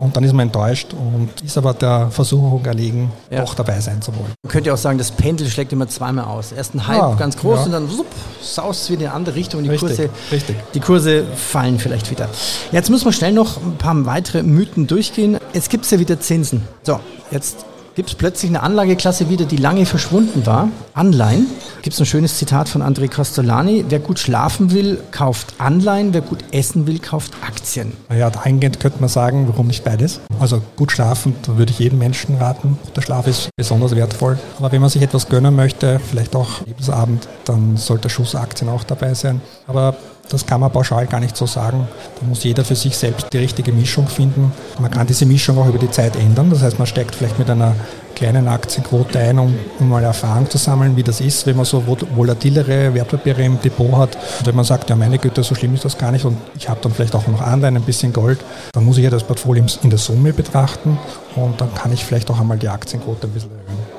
Und 0.00 0.16
dann 0.16 0.24
ist 0.24 0.32
man 0.32 0.46
enttäuscht 0.46 0.94
und 0.94 1.28
ist 1.44 1.58
aber 1.58 1.74
der 1.74 2.10
Versuchung 2.10 2.64
erlegen, 2.64 3.12
ja. 3.30 3.42
doch 3.42 3.54
dabei 3.54 3.78
sein 3.80 4.00
zu 4.00 4.12
wollen. 4.14 4.32
Man 4.42 4.50
könnte 4.50 4.72
auch 4.72 4.78
sagen, 4.78 4.96
das 4.96 5.10
Pendel 5.10 5.46
schlägt 5.46 5.74
immer 5.74 5.88
zweimal 5.88 6.24
aus. 6.24 6.52
Erst 6.52 6.74
ein 6.74 6.88
Hype 6.88 6.96
ja, 6.96 7.14
ganz 7.16 7.36
groß 7.36 7.58
ja. 7.60 7.64
und 7.66 7.72
dann 7.72 7.98
wupp, 7.98 8.06
saust 8.40 8.84
es 8.84 8.90
wieder 8.90 9.02
in 9.02 9.06
eine 9.08 9.14
andere 9.14 9.34
Richtung 9.34 9.58
und 9.58 9.64
die, 9.64 9.70
richtig, 9.70 9.88
Kurse, 9.88 10.10
richtig. 10.32 10.56
die 10.72 10.80
Kurse 10.80 11.24
fallen 11.36 11.78
vielleicht 11.78 12.10
wieder. 12.10 12.30
Jetzt 12.72 12.88
müssen 12.88 13.04
wir 13.04 13.12
schnell 13.12 13.32
noch 13.32 13.58
ein 13.58 13.76
paar 13.76 14.06
weitere 14.06 14.42
Mythen 14.42 14.86
durchgehen. 14.86 15.36
Jetzt 15.52 15.68
gibt 15.68 15.84
es 15.84 15.90
ja 15.90 15.98
wieder 15.98 16.18
Zinsen. 16.18 16.66
So, 16.82 16.98
jetzt 17.30 17.66
gibt 17.94 18.10
es 18.10 18.14
plötzlich 18.14 18.50
eine 18.50 18.62
Anlageklasse 18.62 19.28
wieder, 19.28 19.44
die 19.44 19.56
lange 19.56 19.86
verschwunden 19.86 20.46
war. 20.46 20.68
Anleihen. 20.94 21.46
Gibt 21.82 21.94
es 21.94 22.00
ein 22.00 22.06
schönes 22.06 22.36
Zitat 22.36 22.68
von 22.68 22.82
André 22.82 23.08
Costolani. 23.08 23.84
Wer 23.88 23.98
gut 23.98 24.18
schlafen 24.18 24.72
will, 24.72 24.98
kauft 25.10 25.54
Anleihen. 25.58 26.12
Wer 26.12 26.20
gut 26.20 26.44
essen 26.52 26.86
will, 26.86 26.98
kauft 26.98 27.32
Aktien. 27.46 27.92
Ja, 28.14 28.30
eingehend 28.42 28.80
könnte 28.80 29.00
man 29.00 29.08
sagen, 29.08 29.48
warum 29.48 29.66
nicht 29.66 29.84
beides? 29.84 30.20
Also 30.38 30.62
gut 30.76 30.92
schlafen, 30.92 31.34
da 31.46 31.56
würde 31.56 31.72
ich 31.72 31.78
jedem 31.78 31.98
Menschen 31.98 32.36
raten. 32.36 32.78
Der 32.94 33.02
Schlaf 33.02 33.26
ist 33.26 33.50
besonders 33.56 33.94
wertvoll. 33.94 34.38
Aber 34.58 34.72
wenn 34.72 34.80
man 34.80 34.90
sich 34.90 35.02
etwas 35.02 35.28
gönnen 35.28 35.54
möchte, 35.56 36.00
vielleicht 36.10 36.36
auch 36.36 36.64
Lebensabend, 36.66 37.28
dann 37.44 37.76
sollte 37.76 38.08
Schuss 38.10 38.34
Aktien 38.34 38.68
auch 38.70 38.84
dabei 38.84 39.14
sein. 39.14 39.40
Aber 39.66 39.96
das 40.30 40.46
kann 40.46 40.60
man 40.60 40.70
pauschal 40.70 41.06
gar 41.06 41.20
nicht 41.20 41.36
so 41.36 41.46
sagen. 41.46 41.88
Da 42.20 42.26
muss 42.26 42.44
jeder 42.44 42.64
für 42.64 42.76
sich 42.76 42.96
selbst 42.96 43.26
die 43.32 43.38
richtige 43.38 43.72
Mischung 43.72 44.06
finden. 44.06 44.52
Man 44.78 44.90
kann 44.90 45.06
diese 45.06 45.26
Mischung 45.26 45.58
auch 45.58 45.66
über 45.66 45.78
die 45.78 45.90
Zeit 45.90 46.14
ändern. 46.16 46.50
Das 46.50 46.62
heißt, 46.62 46.78
man 46.78 46.86
steigt 46.86 47.16
vielleicht 47.16 47.38
mit 47.38 47.50
einer 47.50 47.74
kleinen 48.14 48.46
Aktienquote 48.46 49.18
ein, 49.18 49.38
um, 49.38 49.54
um 49.80 49.88
mal 49.88 50.04
Erfahrung 50.04 50.48
zu 50.48 50.58
sammeln, 50.58 50.96
wie 50.96 51.02
das 51.02 51.20
ist, 51.20 51.46
wenn 51.46 51.56
man 51.56 51.64
so 51.64 51.82
volatilere 51.86 52.94
Wertpapiere 52.94 53.42
im 53.42 53.60
Depot 53.60 53.96
hat. 53.96 54.16
Und 54.38 54.46
wenn 54.46 54.54
man 54.54 54.64
sagt, 54.64 54.88
ja 54.90 54.96
meine 54.96 55.18
Güte, 55.18 55.42
so 55.42 55.54
schlimm 55.54 55.74
ist 55.74 55.84
das 55.84 55.98
gar 55.98 56.12
nicht 56.12 56.24
und 56.24 56.36
ich 56.56 56.68
habe 56.68 56.80
dann 56.80 56.92
vielleicht 56.92 57.14
auch 57.14 57.26
noch 57.26 57.40
Anleihen, 57.40 57.76
ein 57.76 57.82
bisschen 57.82 58.12
Gold, 58.12 58.38
dann 58.72 58.84
muss 58.84 58.98
ich 58.98 59.04
ja 59.04 59.10
das 59.10 59.24
Portfolio 59.24 59.64
in 59.82 59.90
der 59.90 59.98
Summe 59.98 60.32
betrachten 60.32 60.98
und 61.34 61.60
dann 61.60 61.74
kann 61.74 61.92
ich 61.92 62.04
vielleicht 62.04 62.30
auch 62.30 62.38
einmal 62.38 62.58
die 62.58 62.68
Aktienquote 62.68 63.26
ein 63.26 63.32
bisschen 63.32 63.50
erhöhen. 63.50 63.89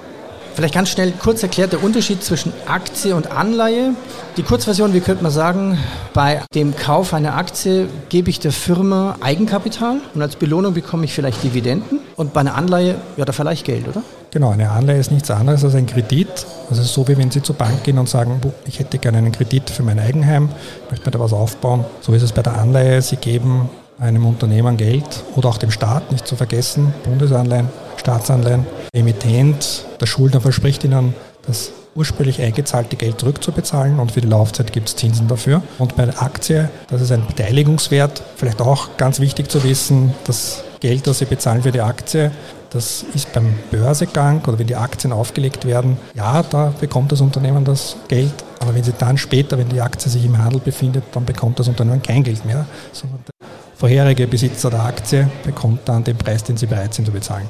Vielleicht 0.53 0.73
ganz 0.73 0.89
schnell 0.89 1.11
kurz 1.11 1.41
erklärt 1.43 1.71
der 1.71 1.83
Unterschied 1.83 2.23
zwischen 2.23 2.51
Aktie 2.65 3.15
und 3.15 3.31
Anleihe. 3.31 3.93
Die 4.37 4.43
Kurzversion, 4.43 4.93
wie 4.93 4.99
könnte 4.99 5.23
man 5.23 5.31
sagen, 5.31 5.77
bei 6.13 6.41
dem 6.53 6.75
Kauf 6.75 7.13
einer 7.13 7.35
Aktie 7.35 7.87
gebe 8.09 8.29
ich 8.29 8.39
der 8.39 8.51
Firma 8.51 9.15
Eigenkapital 9.21 9.97
und 10.13 10.21
als 10.21 10.35
Belohnung 10.35 10.73
bekomme 10.73 11.05
ich 11.05 11.13
vielleicht 11.13 11.43
Dividenden. 11.43 11.99
Und 12.15 12.33
bei 12.33 12.41
einer 12.41 12.55
Anleihe, 12.55 12.95
ja, 13.17 13.25
da 13.25 13.33
verleihe 13.33 13.53
ich 13.53 13.63
Geld, 13.63 13.87
oder? 13.87 14.03
Genau, 14.31 14.51
eine 14.51 14.69
Anleihe 14.69 14.99
ist 14.99 15.11
nichts 15.11 15.29
anderes 15.31 15.63
als 15.63 15.75
ein 15.75 15.87
Kredit. 15.87 16.45
Ist 16.69 16.93
so, 16.93 17.07
wie 17.07 17.17
wenn 17.17 17.31
Sie 17.31 17.41
zur 17.41 17.55
Bank 17.55 17.83
gehen 17.83 17.97
und 17.97 18.07
sagen, 18.07 18.39
ich 18.65 18.79
hätte 18.79 18.97
gerne 18.97 19.17
einen 19.17 19.31
Kredit 19.31 19.69
für 19.69 19.83
mein 19.83 19.99
Eigenheim, 19.99 20.49
möchte 20.89 21.05
mir 21.05 21.11
da 21.11 21.19
was 21.19 21.33
aufbauen. 21.33 21.83
So 21.99 22.13
ist 22.13 22.21
es 22.21 22.31
bei 22.31 22.41
der 22.41 22.57
Anleihe. 22.57 23.01
Sie 23.01 23.17
geben 23.17 23.69
einem 23.99 24.25
Unternehmen 24.25 24.77
Geld 24.77 25.23
oder 25.35 25.49
auch 25.49 25.57
dem 25.57 25.69
Staat, 25.69 26.11
nicht 26.11 26.25
zu 26.25 26.35
vergessen, 26.35 26.93
Bundesanleihen, 27.03 27.67
Staatsanleihen. 27.97 28.65
Emittent, 28.93 29.85
der 30.01 30.05
Schuldner 30.05 30.41
verspricht 30.41 30.83
Ihnen, 30.83 31.15
das 31.47 31.71
ursprünglich 31.95 32.41
eingezahlte 32.41 32.97
Geld 32.97 33.21
zurückzubezahlen 33.21 33.99
und 33.99 34.11
für 34.11 34.19
die 34.19 34.27
Laufzeit 34.27 34.73
gibt 34.73 34.89
es 34.89 34.97
Zinsen 34.97 35.29
dafür. 35.29 35.63
Und 35.77 35.95
bei 35.95 36.05
der 36.05 36.21
Aktie, 36.21 36.69
das 36.89 37.01
ist 37.01 37.13
ein 37.13 37.25
Beteiligungswert, 37.25 38.21
vielleicht 38.35 38.59
auch 38.59 38.97
ganz 38.97 39.21
wichtig 39.21 39.49
zu 39.49 39.63
wissen, 39.63 40.13
das 40.25 40.65
Geld, 40.81 41.07
das 41.07 41.19
Sie 41.19 41.25
bezahlen 41.25 41.63
für 41.63 41.71
die 41.71 41.79
Aktie, 41.79 42.31
das 42.69 43.05
ist 43.13 43.31
beim 43.31 43.53
Börsegang 43.71 44.43
oder 44.45 44.59
wenn 44.59 44.67
die 44.67 44.75
Aktien 44.75 45.13
aufgelegt 45.13 45.63
werden, 45.63 45.97
ja, 46.13 46.43
da 46.43 46.73
bekommt 46.77 47.13
das 47.13 47.21
Unternehmen 47.21 47.63
das 47.63 47.95
Geld, 48.09 48.33
aber 48.59 48.75
wenn 48.75 48.83
Sie 48.83 48.93
dann 48.97 49.17
später, 49.17 49.57
wenn 49.57 49.69
die 49.69 49.79
Aktie 49.79 50.11
sich 50.11 50.25
im 50.25 50.37
Handel 50.37 50.59
befindet, 50.59 51.05
dann 51.13 51.23
bekommt 51.23 51.59
das 51.59 51.69
Unternehmen 51.69 52.01
kein 52.01 52.23
Geld 52.23 52.43
mehr, 52.43 52.65
sondern 52.91 53.21
vorherige 53.81 54.27
Besitzer 54.27 54.69
der 54.69 54.85
Aktie 54.85 55.27
bekommt 55.43 55.89
dann 55.89 56.03
den 56.03 56.15
Preis, 56.15 56.43
den 56.43 56.55
sie 56.55 56.67
bereit 56.67 56.93
sind 56.93 57.05
zu 57.05 57.11
bezahlen. 57.11 57.47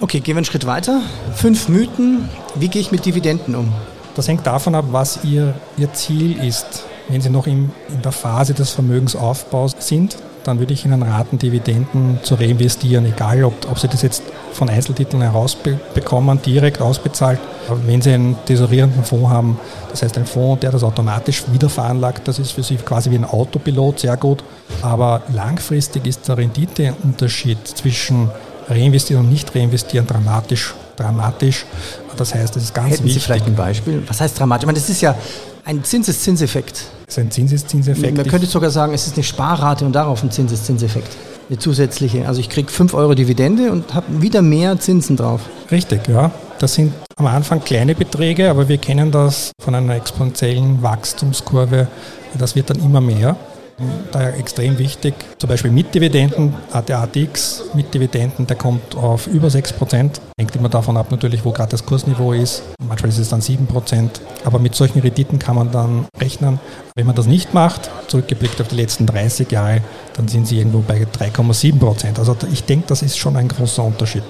Okay, 0.00 0.20
gehen 0.20 0.34
wir 0.34 0.38
einen 0.38 0.46
Schritt 0.46 0.64
weiter. 0.64 1.02
Fünf 1.34 1.68
Mythen. 1.68 2.30
Wie 2.54 2.68
gehe 2.68 2.80
ich 2.80 2.90
mit 2.90 3.04
Dividenden 3.04 3.54
um? 3.54 3.70
Das 4.14 4.26
hängt 4.26 4.46
davon 4.46 4.74
ab, 4.74 4.86
was 4.92 5.24
Ihr, 5.24 5.52
Ihr 5.76 5.92
Ziel 5.92 6.42
ist. 6.42 6.84
Wenn 7.10 7.20
Sie 7.20 7.28
noch 7.28 7.46
in, 7.46 7.70
in 7.90 8.00
der 8.02 8.12
Phase 8.12 8.54
des 8.54 8.70
Vermögensaufbaus 8.70 9.76
sind, 9.78 10.16
dann 10.44 10.58
würde 10.58 10.72
ich 10.72 10.84
Ihnen 10.84 11.02
raten, 11.02 11.38
Dividenden 11.38 12.18
zu 12.22 12.34
reinvestieren, 12.34 13.06
egal 13.06 13.44
ob, 13.44 13.54
ob 13.70 13.78
Sie 13.78 13.88
das 13.88 14.02
jetzt 14.02 14.22
von 14.52 14.68
Einzeltiteln 14.68 15.22
herausbekommen, 15.22 16.40
direkt 16.42 16.80
ausbezahlt. 16.80 17.40
Wenn 17.86 18.02
Sie 18.02 18.12
einen 18.12 18.36
tesorierenden 18.44 19.04
Fonds 19.04 19.30
haben, 19.30 19.58
das 19.90 20.02
heißt 20.02 20.16
ein 20.18 20.26
Fonds, 20.26 20.60
der 20.60 20.70
das 20.70 20.82
automatisch 20.84 21.44
wieder 21.52 21.68
veranlagt, 21.68 22.28
das 22.28 22.38
ist 22.38 22.52
für 22.52 22.62
Sie 22.62 22.76
quasi 22.76 23.10
wie 23.10 23.16
ein 23.16 23.24
Autopilot 23.24 24.00
sehr 24.00 24.16
gut. 24.16 24.44
Aber 24.82 25.22
langfristig 25.32 26.06
ist 26.06 26.28
der 26.28 26.38
Renditeunterschied 26.38 27.66
zwischen 27.66 28.30
reinvestieren 28.68 29.24
und 29.24 29.30
nicht 29.30 29.54
reinvestieren 29.54 30.06
dramatisch 30.06 30.74
dramatisch. 30.96 31.66
Das 32.16 32.34
heißt, 32.34 32.56
es 32.56 32.64
ist 32.64 32.74
ganz 32.74 32.92
Hätten 32.92 33.04
wichtig. 33.04 33.22
Sie 33.22 33.26
vielleicht 33.26 33.46
ein 33.46 33.56
Beispiel? 33.56 34.02
Was 34.06 34.20
heißt 34.20 34.38
dramatisch? 34.38 34.62
Ich 34.62 34.66
meine, 34.66 34.78
das 34.78 34.88
ist 34.88 35.00
ja 35.00 35.16
ein 35.64 35.82
Zinseszinseffekt. 35.82 36.84
Ist 37.14 37.20
ein 37.20 37.30
Zinseszinseffekt. 37.30 38.16
Man 38.16 38.26
könnte 38.26 38.48
sogar 38.48 38.70
sagen, 38.70 38.92
es 38.92 39.06
ist 39.06 39.14
eine 39.14 39.22
Sparrate 39.22 39.84
und 39.84 39.92
darauf 39.92 40.24
ein 40.24 40.32
Zinseszinseffekt. 40.32 41.16
Eine 41.48 41.60
zusätzliche. 41.60 42.26
Also 42.26 42.40
ich 42.40 42.48
kriege 42.48 42.68
5 42.68 42.92
Euro 42.92 43.14
Dividende 43.14 43.70
und 43.70 43.94
habe 43.94 44.20
wieder 44.20 44.42
mehr 44.42 44.80
Zinsen 44.80 45.16
drauf. 45.16 45.42
Richtig, 45.70 46.08
ja. 46.08 46.32
Das 46.58 46.74
sind 46.74 46.92
am 47.14 47.26
Anfang 47.26 47.62
kleine 47.62 47.94
Beträge, 47.94 48.50
aber 48.50 48.68
wir 48.68 48.78
kennen 48.78 49.12
das 49.12 49.52
von 49.60 49.76
einer 49.76 49.94
exponentiellen 49.94 50.82
Wachstumskurve. 50.82 51.86
Das 52.36 52.56
wird 52.56 52.70
dann 52.70 52.80
immer 52.80 53.00
mehr. 53.00 53.36
Daher 54.12 54.38
extrem 54.38 54.78
wichtig, 54.78 55.14
zum 55.38 55.48
Beispiel 55.48 55.72
mit 55.72 55.94
Dividenden, 55.94 56.54
der 56.86 57.00
ATX 57.00 57.64
mit 57.74 57.92
Dividenden, 57.92 58.46
der 58.46 58.56
kommt 58.56 58.94
auf 58.94 59.26
über 59.26 59.48
6%. 59.48 60.20
Hängt 60.38 60.54
immer 60.54 60.68
davon 60.68 60.96
ab 60.96 61.10
natürlich, 61.10 61.44
wo 61.44 61.50
gerade 61.50 61.72
das 61.72 61.84
Kursniveau 61.84 62.32
ist. 62.32 62.62
Manchmal 62.86 63.08
ist 63.08 63.18
es 63.18 63.30
dann 63.30 63.40
7%. 63.40 64.10
Aber 64.44 64.60
mit 64.60 64.76
solchen 64.76 65.00
Renditen 65.00 65.40
kann 65.40 65.56
man 65.56 65.72
dann 65.72 66.06
rechnen. 66.20 66.60
Wenn 66.94 67.06
man 67.06 67.16
das 67.16 67.26
nicht 67.26 67.52
macht, 67.52 67.90
zurückgeblickt 68.06 68.60
auf 68.60 68.68
die 68.68 68.76
letzten 68.76 69.06
30 69.06 69.50
Jahre, 69.50 69.80
dann 70.16 70.28
sind 70.28 70.46
sie 70.46 70.58
irgendwo 70.58 70.78
bei 70.78 71.02
3,7%. 71.02 72.18
Also 72.18 72.36
ich 72.52 72.64
denke, 72.64 72.86
das 72.86 73.02
ist 73.02 73.18
schon 73.18 73.36
ein 73.36 73.48
großer 73.48 73.82
Unterschied. 73.82 74.22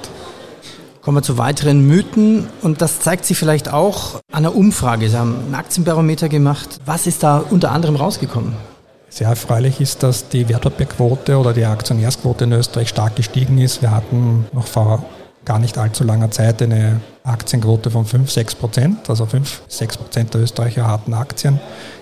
Kommen 1.03 1.19
wir 1.19 1.23
zu 1.23 1.37
weiteren 1.37 1.87
Mythen 1.87 2.49
und 2.63 2.81
das 2.81 3.01
zeigt 3.01 3.27
sich 3.27 3.37
vielleicht 3.37 3.71
auch 3.71 4.15
an 4.33 4.47
einer 4.47 4.57
Umfrage. 4.57 5.11
Sie 5.11 5.19
haben 5.19 5.37
einen 5.45 5.55
Aktienbarometer 5.55 6.31
gemacht. 6.31 6.81
Was 6.87 7.07
ist 7.07 7.23
da 7.23 7.45
unter 7.51 7.73
anderem 7.73 7.97
rausgekommen? 7.97 8.55
Sehr 9.15 9.29
erfreulich 9.29 9.81
ist, 9.81 10.03
dass 10.03 10.29
die 10.29 10.49
Wertpapierquote 10.49 11.39
oder 11.39 11.53
die 11.53 11.65
Aktionärsquote 11.65 12.47
in 12.47 12.53
Österreich 12.53 12.89
stark 12.89 13.15
gestiegen 13.15 13.59
ist. 13.59 13.81
Wir 13.81 13.93
hatten 13.93 14.47
noch 14.53 14.67
vor 14.67 15.05
gar 15.45 15.61
nicht 15.61 15.79
allzu 15.79 16.03
langer 16.03 16.33
Zeit 16.33 16.61
eine 16.61 17.01
Aktienquote 17.23 17.93
von 17.93 18.07
5, 18.07 18.29
6 18.29 18.57
Prozent. 18.57 19.09
Also 19.09 19.25
5, 19.25 19.63
6 19.69 19.99
Prozent 19.99 20.35
der 20.35 20.41
Österreicher 20.41 20.89
hatten 20.89 21.15
Aktien. 21.15 21.61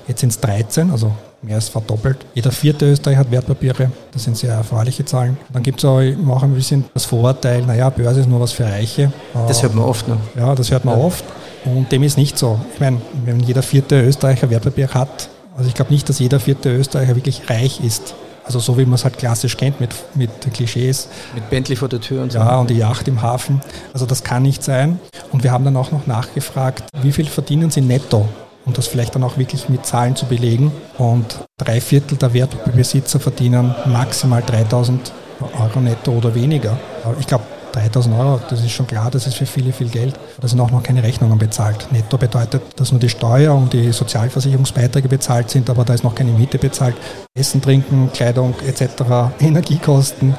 Jetzt 0.08 0.20
sind 0.20 0.30
es 0.30 0.40
13, 0.40 0.90
also 0.90 1.12
mehr 1.42 1.56
als 1.56 1.68
verdoppelt. 1.68 2.16
Jeder 2.32 2.50
vierte 2.50 2.90
Österreicher 2.90 3.20
hat 3.20 3.30
Wertpapiere. 3.30 3.92
Das 4.12 4.24
sind 4.24 4.38
sehr 4.38 4.54
erfreuliche 4.54 5.04
Zahlen. 5.04 5.36
Dann 5.52 5.62
gibt 5.62 5.80
es 5.80 5.84
auch 5.84 5.98
ein 5.98 6.54
bisschen 6.54 6.86
das 6.94 7.04
Vorurteil, 7.04 7.60
naja, 7.66 7.90
Börse 7.90 8.20
ist 8.20 8.28
nur 8.30 8.40
was 8.40 8.52
für 8.52 8.64
Reiche. 8.64 9.12
Das 9.34 9.62
hört 9.62 9.74
man 9.74 9.84
oft. 9.84 10.08
Ne? 10.08 10.16
Ja, 10.34 10.54
das 10.54 10.70
hört 10.70 10.86
man 10.86 10.98
ja. 10.98 11.04
oft. 11.04 11.26
Und 11.66 11.92
dem 11.92 12.04
ist 12.04 12.16
nicht 12.16 12.38
so. 12.38 12.58
Ich 12.72 12.80
meine, 12.80 13.02
wenn 13.26 13.38
jeder 13.40 13.62
vierte 13.62 14.00
Österreicher 14.00 14.48
Wertpapier 14.48 14.88
hat, 14.94 15.28
also 15.56 15.68
ich 15.68 15.74
glaube 15.74 15.92
nicht, 15.92 16.08
dass 16.08 16.18
jeder 16.18 16.40
vierte 16.40 16.74
Österreicher 16.74 17.14
wirklich 17.14 17.48
reich 17.50 17.82
ist. 17.84 18.14
Also 18.44 18.58
so 18.58 18.76
wie 18.76 18.84
man 18.84 18.94
es 18.94 19.04
halt 19.04 19.18
klassisch 19.18 19.56
kennt 19.56 19.80
mit, 19.80 19.94
mit 20.14 20.30
Klischees. 20.52 21.08
Mit 21.34 21.48
Bentley 21.48 21.76
vor 21.76 21.88
der 21.88 22.00
Tür 22.00 22.22
und 22.22 22.32
so. 22.32 22.38
Ja, 22.38 22.58
und 22.58 22.70
die 22.70 22.76
Yacht 22.76 23.06
im 23.06 23.22
Hafen. 23.22 23.60
Also 23.92 24.04
das 24.04 24.24
kann 24.24 24.42
nicht 24.42 24.64
sein. 24.64 24.98
Und 25.30 25.44
wir 25.44 25.52
haben 25.52 25.64
dann 25.64 25.76
auch 25.76 25.92
noch 25.92 26.06
nachgefragt, 26.06 26.84
wie 27.02 27.12
viel 27.12 27.26
verdienen 27.26 27.70
Sie 27.70 27.80
netto? 27.80 28.28
Um 28.64 28.72
das 28.72 28.86
vielleicht 28.86 29.14
dann 29.14 29.24
auch 29.24 29.38
wirklich 29.38 29.68
mit 29.68 29.86
Zahlen 29.86 30.16
zu 30.16 30.26
belegen. 30.26 30.72
Und 30.98 31.38
drei 31.56 31.80
Viertel 31.80 32.18
der 32.18 32.32
Wertpapierbesitzer 32.32 33.20
verdienen 33.20 33.74
maximal 33.86 34.42
3000 34.42 35.12
Euro 35.58 35.80
netto 35.80 36.12
oder 36.12 36.34
weniger. 36.34 36.78
Ich 37.20 37.26
glaube, 37.26 37.44
3000 37.72 38.16
Euro, 38.16 38.40
das 38.48 38.60
ist 38.60 38.70
schon 38.70 38.86
klar, 38.86 39.10
das 39.10 39.26
ist 39.26 39.34
für 39.34 39.46
viele 39.46 39.72
viel 39.72 39.88
Geld. 39.88 40.18
Da 40.40 40.48
sind 40.48 40.60
auch 40.60 40.70
noch 40.70 40.82
keine 40.82 41.02
Rechnungen 41.02 41.38
bezahlt. 41.38 41.88
Netto 41.90 42.18
bedeutet, 42.18 42.62
dass 42.76 42.92
nur 42.92 43.00
die 43.00 43.08
Steuer 43.08 43.54
und 43.54 43.72
die 43.72 43.92
Sozialversicherungsbeiträge 43.92 45.08
bezahlt 45.08 45.50
sind, 45.50 45.68
aber 45.70 45.84
da 45.84 45.94
ist 45.94 46.04
noch 46.04 46.14
keine 46.14 46.32
Miete 46.32 46.58
bezahlt. 46.58 46.96
Essen, 47.34 47.60
Trinken, 47.60 48.10
Kleidung 48.12 48.54
etc., 48.66 49.02
Energiekosten, 49.40 50.34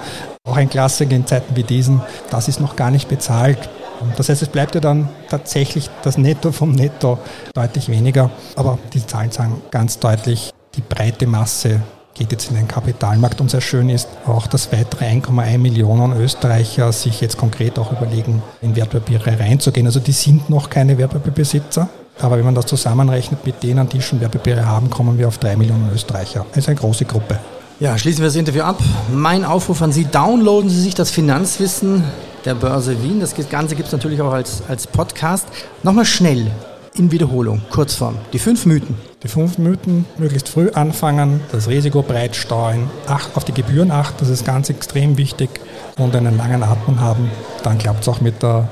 auch 0.45 0.57
ein 0.57 0.69
Klassiker 0.69 1.15
in 1.15 1.25
Zeiten 1.25 1.55
wie 1.55 1.63
diesen, 1.63 2.01
das 2.29 2.47
ist 2.47 2.59
noch 2.59 2.75
gar 2.75 2.91
nicht 2.91 3.09
bezahlt. 3.09 3.69
Das 4.17 4.29
heißt, 4.29 4.41
es 4.41 4.49
bleibt 4.49 4.75
ja 4.75 4.81
dann 4.81 5.09
tatsächlich 5.29 5.89
das 6.03 6.17
Netto 6.17 6.51
vom 6.51 6.71
Netto 6.71 7.19
deutlich 7.53 7.89
weniger. 7.89 8.29
Aber 8.55 8.77
die 8.93 9.05
Zahlen 9.05 9.31
sagen 9.31 9.61
ganz 9.71 9.99
deutlich, 9.99 10.51
die 10.75 10.81
breite 10.81 11.27
Masse 11.27 11.81
geht 12.13 12.31
jetzt 12.31 12.49
in 12.49 12.55
den 12.55 12.67
Kapitalmarkt 12.67 13.41
und 13.41 13.49
sehr 13.49 13.61
schön 13.61 13.89
ist 13.89 14.07
auch, 14.27 14.47
dass 14.47 14.71
weitere 14.71 15.05
1,1 15.05 15.57
Millionen 15.57 16.15
Österreicher 16.19 16.91
sich 16.91 17.21
jetzt 17.21 17.37
konkret 17.37 17.79
auch 17.79 17.91
überlegen, 17.91 18.43
in 18.61 18.75
Wertpapiere 18.75 19.39
reinzugehen. 19.39 19.87
Also 19.87 19.99
die 19.99 20.11
sind 20.11 20.49
noch 20.49 20.69
keine 20.69 20.97
Wertpapierbesitzer. 20.97 21.89
Aber 22.19 22.37
wenn 22.37 22.45
man 22.45 22.53
das 22.53 22.67
zusammenrechnet 22.67 23.43
mit 23.45 23.63
denen, 23.63 23.89
die 23.89 24.01
schon 24.01 24.21
Wertpapiere 24.21 24.65
haben, 24.65 24.89
kommen 24.89 25.17
wir 25.17 25.27
auf 25.27 25.39
drei 25.39 25.55
Millionen 25.55 25.89
Österreicher. 25.91 26.45
Das 26.49 26.59
ist 26.59 26.69
eine 26.69 26.77
große 26.77 27.05
Gruppe. 27.05 27.39
Ja, 27.79 27.97
schließen 27.97 28.19
wir 28.19 28.27
das 28.27 28.35
Interview 28.35 28.61
ab. 28.61 28.79
Mein 29.11 29.43
Aufruf 29.43 29.81
an 29.81 29.91
Sie, 29.91 30.05
downloaden 30.05 30.69
Sie 30.69 30.79
sich 30.79 30.93
das 30.93 31.09
Finanzwissen 31.09 32.03
der 32.45 32.53
Börse 32.53 33.01
Wien. 33.01 33.19
Das 33.19 33.33
Ganze 33.49 33.75
gibt 33.75 33.87
es 33.87 33.91
natürlich 33.91 34.21
auch 34.21 34.31
als, 34.31 34.61
als 34.67 34.85
Podcast. 34.85 35.47
Nochmal 35.81 36.05
schnell, 36.05 36.51
in 36.95 37.11
Wiederholung, 37.11 37.61
Kurzform. 37.69 38.17
Die 38.33 38.39
fünf 38.39 38.65
Mythen. 38.65 38.95
Die 39.23 39.27
fünf 39.27 39.57
Mythen, 39.57 40.05
möglichst 40.17 40.49
früh 40.49 40.69
anfangen, 40.71 41.41
das 41.51 41.67
Risiko 41.67 42.01
breit 42.01 42.35
streuen, 42.35 42.89
acht, 43.07 43.35
auf 43.35 43.45
die 43.45 43.53
Gebühren 43.53 43.91
achten, 43.91 44.17
das 44.19 44.29
ist 44.29 44.45
ganz 44.45 44.69
extrem 44.69 45.17
wichtig 45.17 45.49
und 45.97 46.15
einen 46.15 46.37
langen 46.37 46.63
Atmen 46.63 46.99
haben, 46.99 47.29
dann 47.63 47.77
klappt 47.77 48.01
es 48.01 48.09
auch 48.09 48.21
mit 48.21 48.43
der 48.43 48.69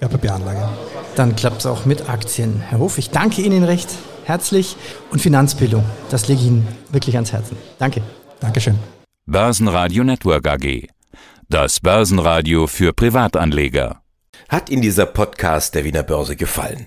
Wertpapieranlage. 0.00 0.68
Dann 1.14 1.34
klappt 1.34 1.60
es 1.60 1.66
auch 1.66 1.86
mit 1.86 2.08
Aktien. 2.10 2.62
Herr 2.68 2.78
Hof, 2.78 2.98
ich 2.98 3.10
danke 3.10 3.42
Ihnen 3.42 3.64
recht 3.64 3.88
herzlich 4.24 4.76
und 5.10 5.22
Finanzbildung, 5.22 5.84
das 6.10 6.28
lege 6.28 6.40
ich 6.40 6.46
Ihnen 6.46 6.68
wirklich 6.90 7.14
ans 7.16 7.32
Herzen. 7.32 7.56
Danke. 7.78 8.02
Dankeschön. 8.40 8.78
Börsenradio 9.24 10.04
Network 10.04 10.46
AG. 10.46 10.88
Das 11.48 11.80
Börsenradio 11.80 12.66
für 12.66 12.92
Privatanleger. 12.92 14.02
Hat 14.48 14.68
Ihnen 14.68 14.82
dieser 14.82 15.06
Podcast 15.06 15.74
der 15.74 15.84
Wiener 15.84 16.02
Börse 16.02 16.36
gefallen? 16.36 16.86